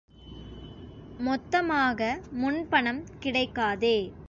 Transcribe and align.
மொத்தமாக 1.19 2.19
முன் 2.31 2.67
பணம் 2.69 3.03
கிடைக்காதே. 3.21 4.11